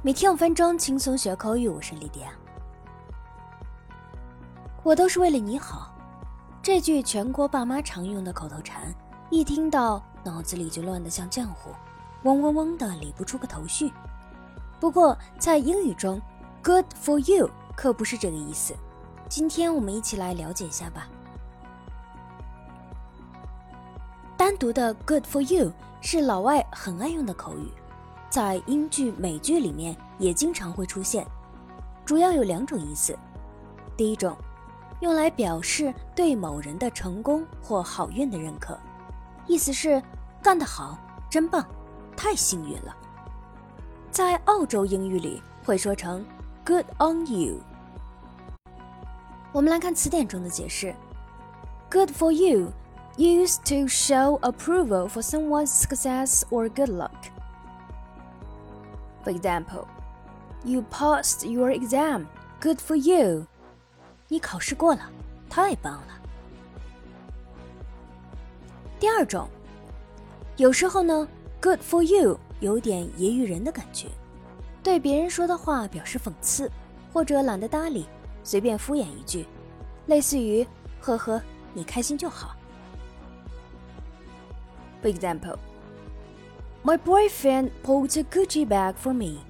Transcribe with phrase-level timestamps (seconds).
[0.00, 2.28] 每天五分钟轻松学口语，我是莉迪亚。
[4.84, 5.92] 我都是为了你好，
[6.62, 8.94] 这句全国爸妈常用的口头禅，
[9.28, 11.70] 一听到脑子里就乱得像浆糊，
[12.22, 13.92] 嗡嗡嗡的理不出个头绪。
[14.78, 16.20] 不过在英语中
[16.62, 18.76] ，“good for you” 可不是这个意思。
[19.28, 21.08] 今天我们一起来了解一下吧。
[24.36, 27.68] 单独的 “good for you” 是老外很爱用的口语。
[28.30, 31.26] 在英剧、美剧里面也经常会出现，
[32.04, 33.18] 主要有两种意思。
[33.96, 34.36] 第一种，
[35.00, 38.78] 用来表示对某人的成功或好运的认可，
[39.46, 40.02] 意思是
[40.42, 40.98] 干得好，
[41.30, 41.66] 真棒，
[42.16, 42.94] 太幸运了。
[44.10, 46.24] 在澳洲英语里会说成
[46.64, 47.56] “good on you”。
[49.52, 50.94] 我们来看词典中的解释
[51.90, 52.70] ：“good for you”
[53.16, 57.37] used to show approval for someone's success or good luck。
[59.24, 59.86] For example,
[60.64, 62.26] you passed your exam.
[62.60, 63.46] Good for you.
[64.28, 65.10] 你考试过了，
[65.48, 66.18] 太棒了。
[68.98, 69.48] 第二种，
[70.56, 71.28] 有时候呢
[71.60, 74.08] ，good for you 有点揶揄人的感觉，
[74.82, 76.70] 对别人说的话表示讽刺，
[77.12, 78.06] 或者懒得搭理，
[78.42, 79.46] 随便敷衍一句，
[80.06, 80.66] 类似于
[81.00, 81.40] “呵呵，
[81.72, 82.56] 你开心就好。”
[85.00, 85.56] For example.
[86.88, 89.40] My boyfriend bought a Gucci bag for me.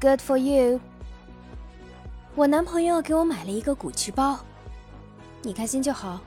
[0.00, 0.80] Good for you.
[2.34, 4.38] 我男朋友给我买了一个古奇包，
[5.42, 6.18] 你开心就好。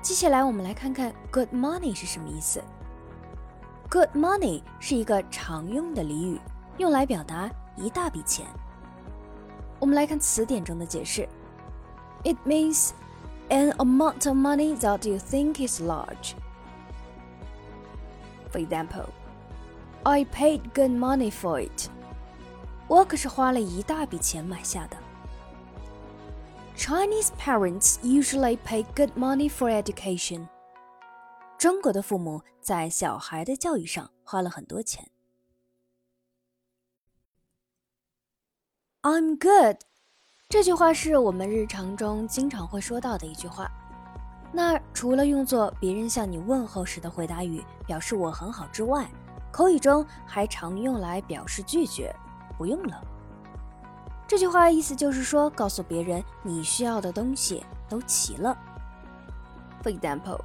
[0.00, 2.64] 接下来我们来看看 “good money” 是什么意思。
[3.90, 6.40] “good money” 是一个常用的俚语，
[6.78, 8.46] 用来表达一大笔钱。
[9.78, 11.28] 我们来看词典中的解释
[12.24, 12.92] ：It means
[13.49, 16.35] an amount of money that you think is large.
[18.49, 19.13] For example,
[20.05, 21.89] I paid good money for it.
[22.87, 24.97] 我可是花了一大笔钱买下的。
[26.75, 30.47] Chinese parents usually pay good money for education.
[31.57, 35.11] 中国的父母在小孩的教育上花了很多钱。
[39.03, 39.77] I'm good
[40.48, 43.68] 这句话是我们日常中经常会说到的一句话。
[44.52, 49.08] 那除了用作别人向你问候时的回答语，表示我很好之外，
[49.50, 52.14] 口语中还常用来表示拒绝，
[52.56, 53.02] 不用了。
[54.28, 58.56] 这句话意思就是说，告诉别人你需要的东西都齐了。
[59.82, 60.40] For example,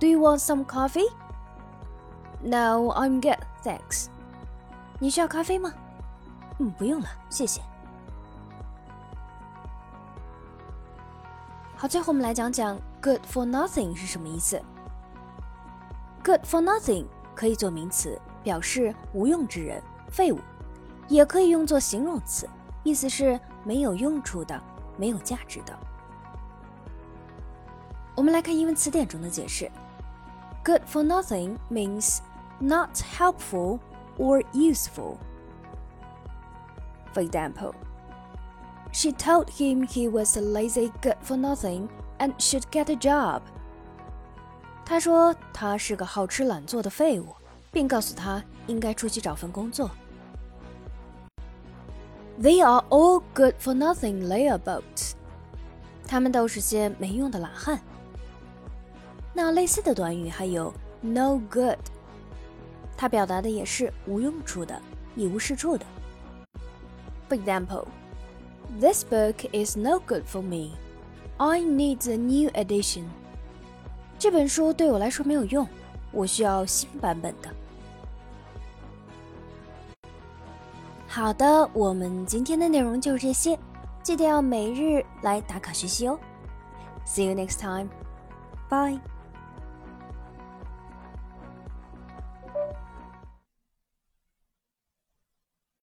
[0.00, 1.08] Do you want some coffee?
[2.42, 4.06] No, I'm good, thanks.
[4.98, 5.72] 你需要咖啡吗？
[6.58, 7.62] 嗯，不用了，谢谢。
[11.82, 14.62] 好，最后我们来讲讲 “good for nothing” 是什么意思。
[16.22, 20.38] “good for nothing” 可以做名词，表示无用之人、废物；
[21.08, 22.48] 也可以用作形容词，
[22.84, 24.62] 意思是没有用处的、
[24.96, 25.76] 没有价值的。
[28.14, 29.68] 我们来看英文词典中的解释
[30.64, 32.20] ：“good for nothing” means
[32.60, 33.80] not helpful
[34.18, 35.16] or useful.
[37.12, 37.74] For example.
[38.93, 41.87] She told him he was a lazy good for nothing
[42.17, 43.41] and should get a job.
[44.85, 47.35] 她说他是个好吃懒做的废物，
[47.71, 49.91] 并告诉他应该出去找份工作。
[52.41, 55.11] They are all good for nothing layabouts.
[56.07, 57.79] 他们都是些没用的懒汉。
[59.33, 61.77] 那类似的短语还有 no good，
[62.95, 64.81] 它表达的也是无用处的、
[65.15, 65.85] 一无是处的。
[67.29, 67.85] For example.
[68.79, 70.71] This book is no good for me.
[71.37, 73.05] I need a new edition.
[74.19, 75.67] 这本书对我来说没有用，
[76.11, 77.49] 我需要新版本的。
[81.07, 83.57] 好的，我们今天的内容就是这些，
[84.03, 86.19] 记得要每日来打卡学习哦。
[87.05, 87.89] See you next time.
[88.69, 88.99] Bye.